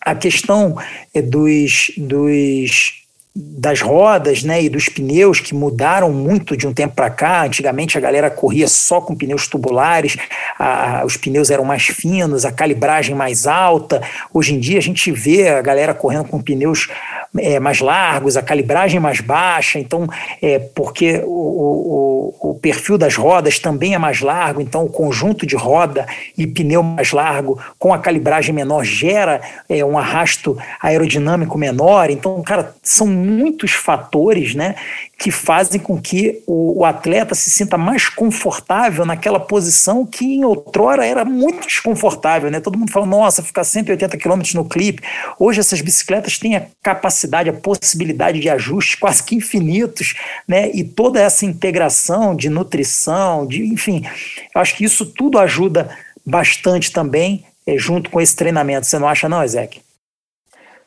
[0.00, 0.76] a questão
[1.14, 3.02] é, dos, dos
[3.34, 7.46] das rodas né, e dos pneus que mudaram muito de um tempo para cá.
[7.46, 10.18] Antigamente a galera corria só com pneus tubulares,
[10.58, 14.02] a, os pneus eram mais finos, a calibragem mais alta.
[14.34, 16.88] Hoje em dia a gente vê a galera correndo com pneus
[17.38, 20.06] é, mais largos, a calibragem mais baixa, então
[20.40, 25.46] é, porque o, o, o perfil das rodas também é mais largo, então o conjunto
[25.46, 31.56] de roda e pneu mais largo com a calibragem menor gera é, um arrasto aerodinâmico
[31.56, 32.10] menor.
[32.10, 34.74] Então, cara, são muitos fatores né,
[35.22, 40.44] que fazem com que o, o, atleta se sinta mais confortável naquela posição que em
[40.44, 42.50] outrora era muito desconfortável.
[42.50, 42.58] Né?
[42.58, 45.00] Todo mundo fala, nossa, ficar 180 km no clipe.
[45.38, 50.14] Hoje essas bicicletas têm a capacidade, a possibilidade de ajustes quase que infinitos,
[50.48, 50.72] né?
[50.74, 54.04] e toda essa integração de nutrição, de enfim,
[54.52, 55.88] eu acho que isso tudo ajuda
[56.26, 58.88] bastante também é, junto com esse treinamento.
[58.88, 59.84] Você não acha não, Ezequiel?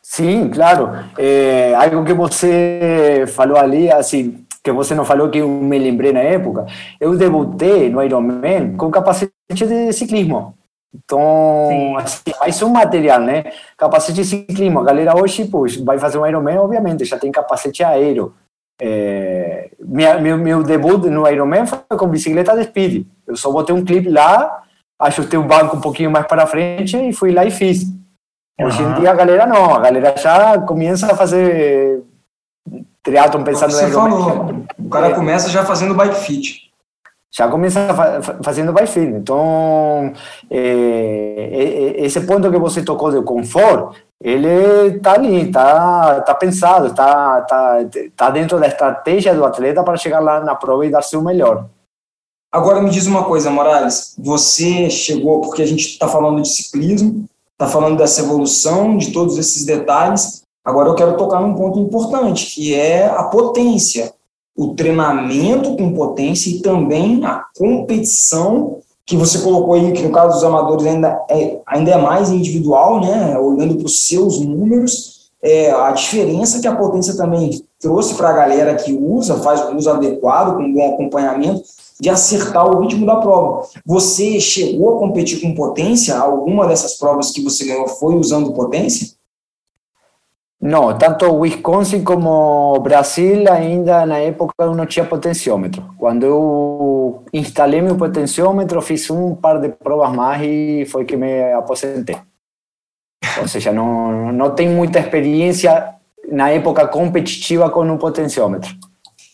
[0.08, 0.92] Sim, claro.
[1.18, 6.14] É, algo que você falou ali, assim, que você não falou que eu me lembrei
[6.14, 6.68] na época,
[7.02, 10.54] eu debutei no Ironman com capacete de ciclismo.
[10.94, 13.46] Então, assim, mais um material, né?
[13.76, 14.80] Capacete de ciclismo.
[14.80, 18.32] A galera hoje, pois, vai fazer um Ironman, obviamente, já tem capacete aéreo.
[18.80, 23.08] É, minha, meu, meu debut no Ironman foi com bicicleta de speed.
[23.28, 24.64] Eu só botei um clipe lá,
[25.02, 27.86] ajustei o banco um pouquinho mais para frente e fui lá e fiz.
[28.60, 32.04] Hoje em dia a galera não, a galera já começa a fazer
[33.04, 36.72] triatlon pensando Você falou, o cara começa já fazendo bike fit.
[37.32, 39.08] Já começa fazendo bike fit.
[39.08, 40.14] Então,
[40.50, 47.42] é, esse ponto que você tocou do conforto, ele está ali, está tá pensado, está
[47.42, 47.80] tá,
[48.16, 51.66] tá dentro da estratégia do atleta para chegar lá na prova e dar seu melhor.
[52.54, 57.26] Agora me diz uma coisa, Morales, você chegou, porque a gente está falando de ciclismo,
[57.56, 60.44] está falando dessa evolução, de todos esses detalhes.
[60.64, 64.14] Agora eu quero tocar num ponto importante, que é a potência,
[64.56, 70.36] o treinamento com potência e também a competição que você colocou aí, que no caso
[70.36, 73.38] dos amadores ainda é, ainda é mais individual, né?
[73.38, 78.34] Olhando para os seus números, é, a diferença que a potência também trouxe para a
[78.34, 81.62] galera que usa, faz o uso adequado, com bom acompanhamento,
[82.00, 83.68] de acertar o ritmo da prova.
[83.86, 86.18] Você chegou a competir com potência?
[86.18, 89.16] Alguma dessas provas que você ganhou foi usando potência?
[90.60, 95.84] Não, tanto Wisconsin como Brasil ainda na época eu não tinha potenciômetro.
[95.98, 101.54] Quando eu instalei meu potenciômetro, fiz um par de provas mais e foi que me
[101.54, 102.18] aposentei.
[103.40, 105.96] Ou seja, não, não tenho muita experiência
[106.32, 108.74] na época competitiva com um potenciômetro.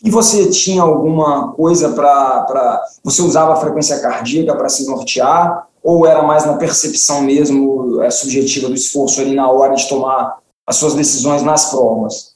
[0.02, 2.82] E você tinha alguma coisa para.
[3.04, 5.68] Você usava a frequência cardíaca para se nortear?
[5.82, 10.38] Ou era mais na percepção mesmo é, subjetiva do esforço ali na hora de tomar
[10.66, 12.32] as suas decisões nas provas?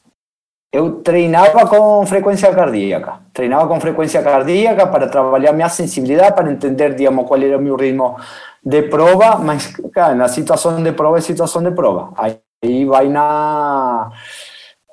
[0.72, 3.20] Eu treinava com frequência cardíaca.
[3.32, 7.76] Treinava com frequência cardíaca para trabalhar minha sensibilidade, para entender, digamos, qual era o meu
[7.76, 8.16] ritmo
[8.64, 12.12] de prova, mas, cara, na situação de prova é situação de prova.
[12.16, 14.10] Aí vai na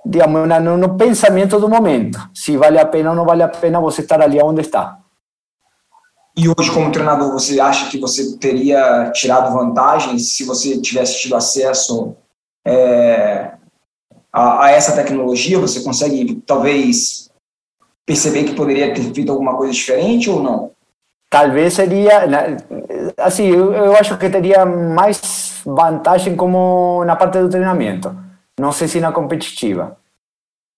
[0.05, 2.19] digamos, no, no pensamento do momento.
[2.33, 4.99] Se vale a pena ou não vale a pena você estar ali onde está.
[6.35, 11.35] E hoje, como treinador, você acha que você teria tirado vantagem se você tivesse tido
[11.35, 12.15] acesso
[12.65, 13.51] é,
[14.31, 15.59] a, a, essa tecnologia?
[15.59, 17.29] Você consegue, talvez,
[18.05, 20.73] perceber que poderia ter feito alguma coisa diferente ou não?
[21.33, 22.29] talvez seria
[23.17, 28.15] assim eu, eu acho que teria mais vantagem como na parte do treinamento
[28.63, 29.97] não sei se na competitiva.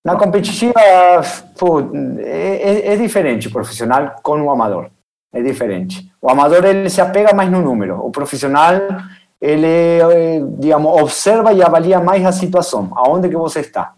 [0.04, 0.74] Na competitiva
[1.58, 1.80] pô,
[2.20, 4.90] é, é, diferente o profissional com o amador.
[5.32, 6.12] É diferente.
[6.20, 8.04] O amador ele se apega mais no número.
[8.04, 8.74] O profissional
[9.40, 10.00] ele
[10.58, 13.94] digamos observa e avalia mais a situação aonde que você está.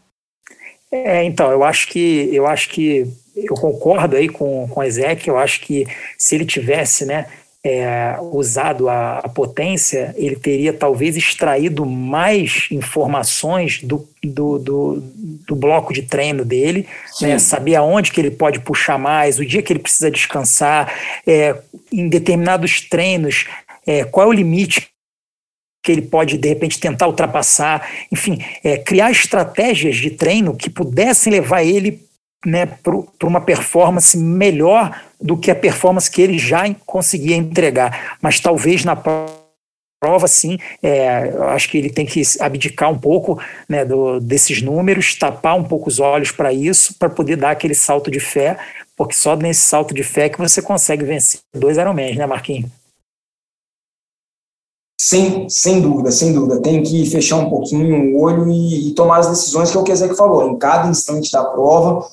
[0.92, 5.28] É, então eu acho que eu acho que eu concordo aí com, com o Ezek,
[5.28, 5.86] eu acho que
[6.18, 7.28] se ele tivesse né,
[7.68, 15.04] é, usado a, a, potência, ele teria talvez extraído mais informações do, do, do,
[15.46, 16.88] do bloco de treino dele,
[17.22, 20.94] né, saber aonde que ele pode puxar mais, o dia que ele precisa descansar,
[21.28, 21.58] é,
[21.92, 23.46] em determinados treinos,
[23.86, 24.88] é, qual é o limite
[25.84, 31.32] que ele pode, de repente, tentar ultrapassar, enfim, é, criar estratégias de treino que pudessem
[31.32, 32.07] levar ele
[32.46, 38.18] né, para uma performance melhor do que a performance que ele já conseguia entregar.
[38.22, 43.42] Mas talvez na prova, sim, é, eu acho que ele tem que abdicar um pouco
[43.68, 47.74] né, do, desses números, tapar um pouco os olhos para isso, para poder dar aquele
[47.74, 48.58] salto de fé,
[48.96, 52.70] porque só nesse salto de fé que você consegue vencer dois Ironmans, né, Marquinhos?
[55.00, 56.60] Sem, sem dúvida, sem dúvida.
[56.60, 59.84] Tem que fechar um pouquinho o olho e, e tomar as decisões que é o
[59.84, 60.50] que falou.
[60.50, 62.06] Em cada instante da prova,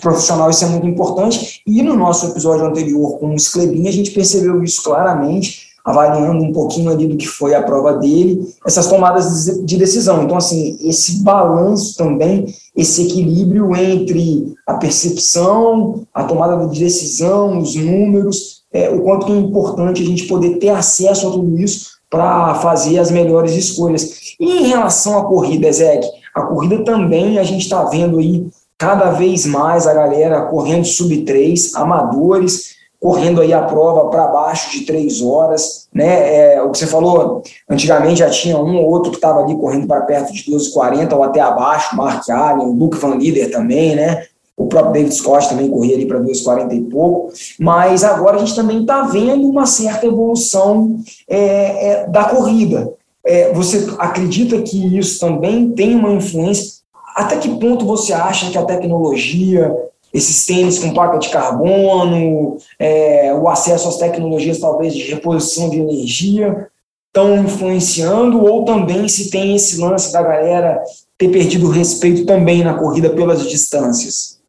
[0.00, 1.62] profissional isso é muito importante.
[1.66, 6.52] E no nosso episódio anterior com o Sclebin, a gente percebeu isso claramente, avaliando um
[6.52, 10.22] pouquinho ali do que foi a prova dele, essas tomadas de decisão.
[10.22, 17.74] Então, assim, esse balanço também, esse equilíbrio entre a percepção, a tomada de decisão, os
[17.74, 22.54] números, é, o quanto é importante a gente poder ter acesso a tudo isso para
[22.56, 24.34] fazer as melhores escolhas.
[24.40, 28.46] E em relação à corrida, Ezek, a corrida também a gente está vendo aí
[28.78, 34.70] cada vez mais a galera correndo sub 3, amadores, correndo aí a prova para baixo
[34.70, 36.54] de três horas, né?
[36.54, 39.86] É, o que você falou, antigamente já tinha um ou outro que estava ali correndo
[39.86, 44.24] para perto de 12,40 ou até abaixo, Mark Allen, Luke Van Lieder também, né?
[44.56, 48.54] O próprio David Scott também corria ali para 2,40 e pouco, mas agora a gente
[48.54, 50.96] também está vendo uma certa evolução
[51.28, 52.90] é, é, da corrida.
[53.26, 56.83] É, você acredita que isso também tem uma influência
[57.14, 59.74] até que ponto você acha que a tecnologia,
[60.12, 65.78] esses tênis com placa de carbono, é, o acesso às tecnologias talvez de reposição de
[65.78, 66.68] energia
[67.06, 70.82] estão influenciando ou também se tem esse lance da galera
[71.16, 74.40] ter perdido o respeito também na corrida pelas distâncias?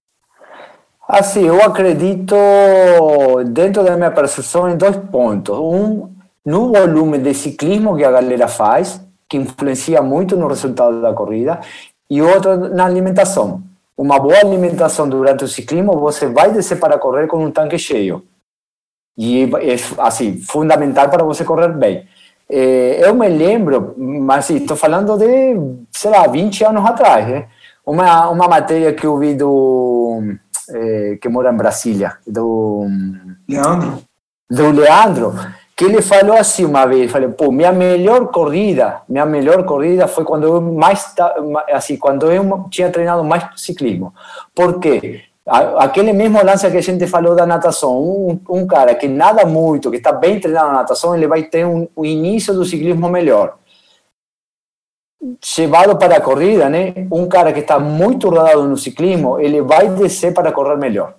[1.08, 2.36] Assim, eu acredito,
[3.52, 5.56] dentro da minha percepção, em dois pontos.
[5.56, 6.10] Um,
[6.44, 9.00] no volume de ciclismo que a galera faz,
[9.30, 11.60] que influencia muito no resultado da corrida,
[12.10, 13.64] e outra na alimentação.
[13.98, 18.24] Uma boa alimentação durante o ciclismo, você vai descer para correr com um tanque cheio.
[19.18, 22.06] E é, assim, fundamental para você correr bem.
[22.50, 25.56] Eu me lembro, mas estou falando de,
[25.92, 27.48] sei lá, 20 anos atrás, né?
[27.86, 30.22] uma, uma matéria que eu vi do.
[31.22, 32.88] que mora em Brasília, do.
[33.48, 34.04] Leandro?
[34.50, 35.34] Do Leandro
[35.76, 40.24] que ele falou assim uma vez, falei, pô, minha melhor corrida, minha melhor corrida foi
[40.24, 41.14] quando eu mais
[41.70, 44.14] assim, quando eu tinha treinado mais ciclismo.
[44.54, 45.24] Por quê?
[45.46, 49.92] Aquele mesmo lance que a gente falou da natação, um, um cara que nada muito,
[49.92, 53.58] que está bem treinado na natação, ele vai ter um, um início do ciclismo melhor.
[55.58, 56.94] Levado para a corrida, né?
[57.12, 61.16] Um cara que está muito rodado no ciclismo, ele vai descer para correr melhor.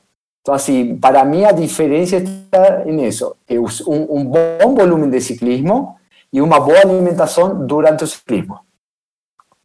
[0.47, 3.35] Então, assim, para mim a diferença está nisso.
[3.51, 5.97] Um, um bom volume de ciclismo
[6.33, 8.61] e uma boa alimentação durante o ciclismo.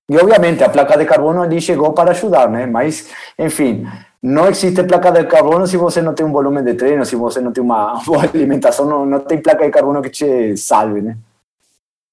[0.10, 2.66] E, obviamente, a placa de carbono ali chegou para ajudar, né?
[2.66, 3.86] Mas, enfim,
[4.24, 7.40] não existe placa de carbono se você não tem um volume de treino, se você
[7.40, 11.16] não tem uma boa alimentação, não, não tem placa de carbono que te salve, né?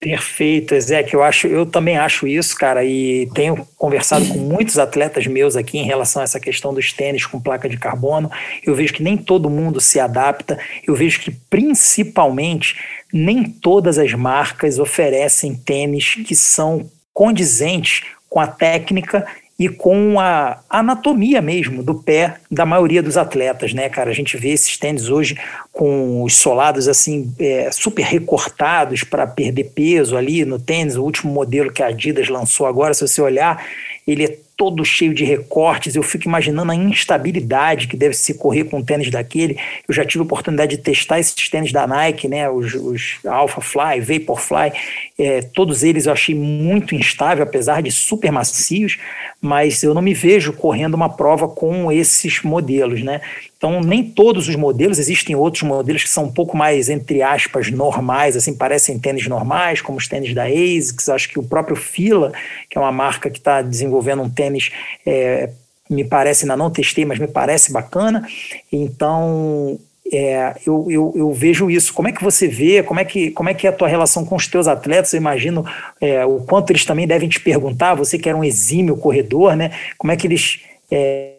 [0.01, 4.79] Perfeito, Zé, que eu acho, eu também acho isso, cara, e tenho conversado com muitos
[4.79, 8.31] atletas meus aqui em relação a essa questão dos tênis com placa de carbono.
[8.65, 10.57] Eu vejo que nem todo mundo se adapta.
[10.87, 12.77] Eu vejo que principalmente
[13.13, 19.27] nem todas as marcas oferecem tênis que são condizentes com a técnica
[19.59, 24.09] e com a anatomia mesmo do pé da maioria dos atletas, né, cara?
[24.09, 25.37] A gente vê esses tênis hoje
[25.73, 30.97] com os solados assim é, super recortados para perder peso ali no tênis.
[30.97, 33.65] O último modelo que a Adidas lançou agora, se você olhar,
[34.07, 35.95] ele é todo cheio de recortes.
[35.95, 39.57] Eu fico imaginando a instabilidade que deve se correr com um tênis daquele.
[39.87, 42.51] Eu já tive a oportunidade de testar esses tênis da Nike, né?
[42.51, 44.73] Os, os Alpha Fly, Vaporfly.
[45.17, 48.99] É, todos eles eu achei muito instável, apesar de super macios,
[49.41, 53.21] mas eu não me vejo correndo uma prova com esses modelos, né?
[53.59, 57.69] Então, nem todos os modelos, existem outros modelos que são um pouco mais, entre aspas,
[57.73, 61.09] normais, assim, parecem tênis normais, como os tênis da ASICS.
[61.09, 62.33] Acho que o próprio Fila,
[62.71, 64.71] que é uma marca que está desenvolvendo um tênis,
[65.05, 65.51] é,
[65.91, 68.25] me parece, ainda não testei, mas me parece bacana.
[68.71, 69.77] Então,
[70.13, 71.93] é, eu, eu, eu, vejo isso.
[71.93, 74.25] Como é que você vê, como é que, como é, que é a tua relação
[74.25, 75.13] com os teus atletas?
[75.13, 75.67] Eu imagino
[76.01, 79.73] é, o quanto eles também devem te perguntar, você que era um exímio corredor, né?
[79.97, 80.61] Como é que eles...
[80.89, 81.38] É,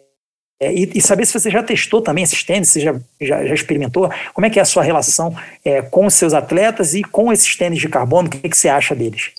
[0.60, 3.54] é, e, e, saber se você já testou também esses tênis, você já, já, já
[3.54, 5.34] experimentou, como é que é a sua relação
[5.64, 8.68] é, com os seus atletas e com esses tênis de carbono, o que, que você
[8.68, 9.32] acha deles?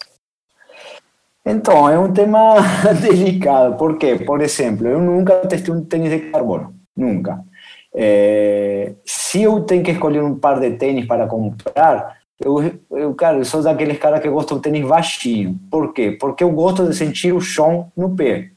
[1.46, 2.56] Então, é um tema
[3.02, 7.40] delicado, porque, por exemplo, eu nunca testei um tênis de carbono, nunca.
[7.94, 13.38] É, se eu tenho que escolher um par de tênis para comprar, eu, eu, cara,
[13.38, 15.60] eu sou daqueles caras que gostam de tênis baixinho.
[15.70, 16.12] Por quê?
[16.12, 18.51] Porque eu gosto de sentir o chão no pé.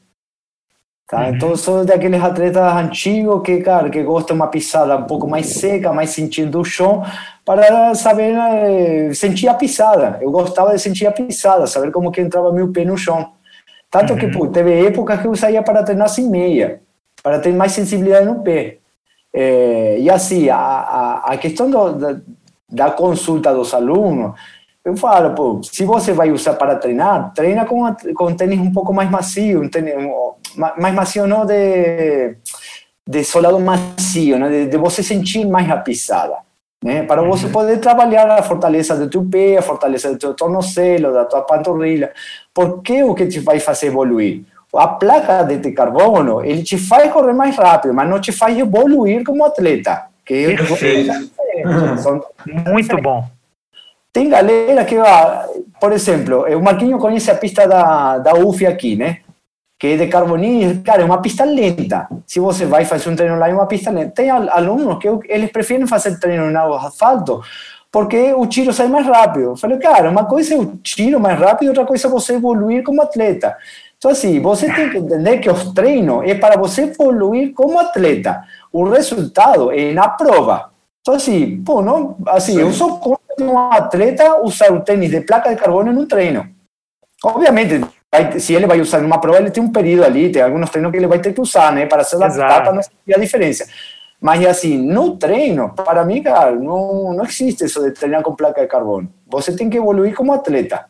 [1.07, 1.21] Tá?
[1.21, 1.35] Uhum.
[1.35, 5.47] Então, sou daqueles atletas antigos que, cara, que gostam de uma pisada um pouco mais
[5.47, 7.03] seca, mais sentindo o chão,
[7.43, 10.17] para saber eh, sentir a pisada.
[10.19, 13.33] Eu gostava de sentir a pisada, saber como que entrava meu pé no chão.
[13.91, 14.19] Tanto uhum.
[14.19, 16.81] que pô, teve épocas que eu saía para treinar sem meia,
[17.21, 18.77] para ter mais sensibilidade no pé.
[19.31, 22.17] É, e assim, a, a, a questão do, da,
[22.69, 24.33] da consulta dos alunos,
[24.85, 27.83] eu falo, pô, se você vai usar para treinar, treina com,
[28.13, 29.95] com tênis um pouco mais macio, um tênis,
[30.55, 32.35] mais macio não de,
[33.07, 34.47] de solado macio, né?
[34.47, 36.35] de, de você sentir mais a pisada.
[36.83, 37.01] Né?
[37.01, 41.25] Para você poder trabalhar a fortaleza do teu pé, a fortaleza do teu tornozelo, da
[41.25, 42.13] tua panturrilha.
[42.53, 44.43] Porque o que te vai fazer evoluir?
[44.75, 49.23] A placa de carbono, ele te faz correr mais rápido, mas não te faz evoluir
[49.23, 50.05] como atleta.
[50.23, 51.11] Que Perfeito.
[52.45, 53.34] Muito bom.
[54.15, 54.95] Tem galera que,
[55.77, 59.17] por exemplo, o Marquinho conhece a pista da, da UF aqui, né?
[59.77, 62.07] Que é de carboninho, cara, é uma pista lenta.
[62.25, 64.11] Se você vai fazer um treino lá, é uma pista lenta.
[64.11, 67.41] Tem alunos que eles preferem fazer treino no asfalto
[67.91, 69.43] porque o tiro sai mais rápido.
[69.43, 72.85] Eu falei, cara, uma coisa é o tiro mais rápido, outra coisa é você evoluir
[72.85, 73.57] como atleta.
[73.97, 78.45] Então, assim, você tem que entender que os treinos é para você evoluir como atleta.
[78.71, 80.69] O resultado é na prova.
[81.01, 85.49] Então, assim, pô, não, assim, eu sou contra um atleta usar o tênis de placa
[85.49, 86.47] de carbono em um treino.
[87.23, 90.69] Obviamente, vai, se ele vai usar numa prova, ele tem um período ali, tem alguns
[90.69, 93.19] treinos que ele vai ter que usar, né, para se adaptar, para não sentir a
[93.19, 93.65] diferença.
[94.21, 98.61] Mas, assim, no treino, para mim, cara, não, não existe isso de treinar com placa
[98.61, 99.11] de carbono.
[99.27, 100.85] Você tem que evoluir como atleta.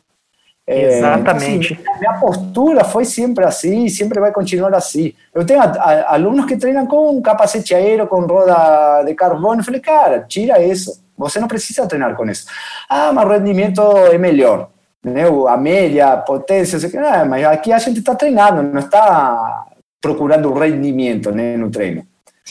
[0.68, 1.74] Exatamente.
[1.74, 5.14] É, então, assim, minha postura foi sempre assim, sempre vai continuar assim.
[5.34, 9.60] Eu tenho a, a, alunos que treinam com capacete aéreo, com roda de carbono.
[9.60, 11.05] Eu falei, cara, tira isso.
[11.18, 12.46] Você não precisa treinar com isso.
[12.90, 14.70] Ah, mas o rendimento é melhor.
[15.04, 15.24] Né?
[15.48, 19.66] A média, a potência, sei que, ah, mas aqui a gente está treinando, não está
[20.02, 22.06] procurando rendimento né, no treino.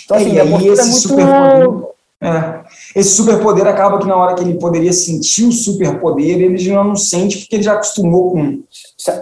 [0.05, 1.95] Então, assim, é, a postura é muito...
[2.21, 2.65] É.
[2.97, 6.97] Esse superpoder acaba que na hora que ele poderia sentir o superpoder, ele já não
[6.97, 8.63] sente porque ele já acostumou com.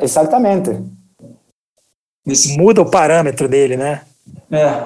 [0.01, 0.79] Exatamente.
[2.25, 2.57] Esse...
[2.57, 4.03] Muda o parâmetro dele, né?
[4.51, 4.85] É.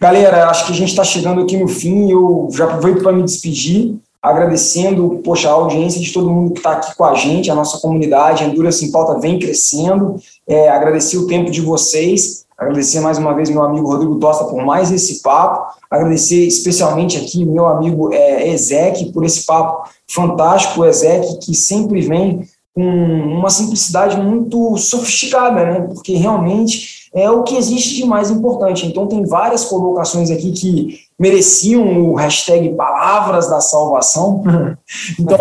[0.00, 2.10] Galera, acho que a gente está chegando aqui no fim.
[2.10, 6.72] Eu já aproveito para me despedir, agradecendo poxa, a audiência de todo mundo que está
[6.72, 8.44] aqui com a gente, a nossa comunidade.
[8.44, 10.16] A Endurance em Pauta vem crescendo.
[10.46, 12.44] É, agradecer o tempo de vocês.
[12.58, 15.74] Agradecer mais uma vez meu amigo Rodrigo Tosta por mais esse papo.
[15.90, 20.80] Agradecer especialmente aqui meu amigo é, Ezek por esse papo fantástico.
[20.80, 25.80] O Ezek que sempre vem com uma simplicidade muito sofisticada, né?
[25.80, 28.86] Porque realmente é o que existe de mais importante.
[28.86, 34.44] Então, tem várias colocações aqui que mereciam o hashtag Palavras da Salvação.
[35.18, 35.38] Então,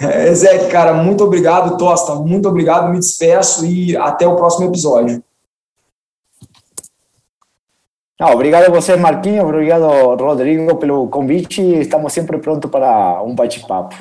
[0.00, 5.22] é, Zé, cara, muito obrigado, Tosta, muito obrigado, me despeço e até o próximo episódio.
[8.18, 11.62] Não, obrigado a você, Marquinhos, obrigado, Rodrigo, pelo convite.
[11.62, 13.94] Estamos sempre prontos para um bate-papo.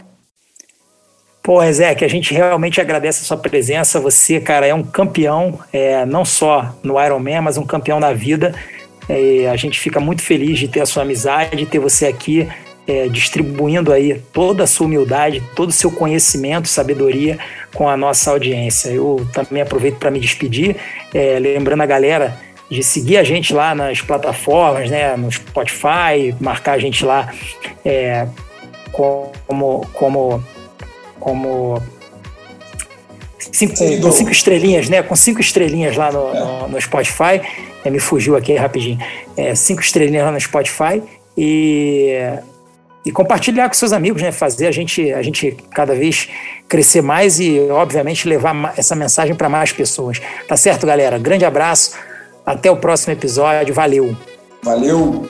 [1.47, 1.59] Pô,
[1.97, 4.01] que a gente realmente agradece a sua presença.
[4.01, 8.53] Você, cara, é um campeão, é, não só no Ironman, mas um campeão da vida.
[9.07, 12.45] É, a gente fica muito feliz de ter a sua amizade, de ter você aqui
[12.85, 17.39] é, distribuindo aí toda a sua humildade, todo o seu conhecimento, sabedoria
[17.73, 18.89] com a nossa audiência.
[18.89, 20.75] Eu também aproveito para me despedir,
[21.13, 22.37] é, lembrando a galera
[22.69, 27.31] de seguir a gente lá nas plataformas, né, no Spotify, marcar a gente lá
[27.85, 28.27] é,
[28.91, 30.43] como, como
[31.19, 31.81] como
[33.51, 35.01] cinco, com cinco estrelinhas, né?
[35.01, 36.39] Com cinco estrelinhas lá no, é.
[36.39, 37.41] no, no Spotify.
[37.83, 38.99] É, me fugiu aqui rapidinho.
[39.35, 41.01] É, cinco estrelinhas lá no Spotify.
[41.37, 42.17] E,
[43.05, 44.31] e compartilhar com seus amigos, né?
[44.31, 46.29] Fazer a gente, a gente cada vez
[46.67, 50.21] crescer mais e, obviamente, levar essa mensagem para mais pessoas.
[50.47, 51.17] Tá certo, galera?
[51.17, 51.95] Grande abraço.
[52.45, 53.73] Até o próximo episódio.
[53.73, 54.15] Valeu.
[54.63, 55.29] Valeu.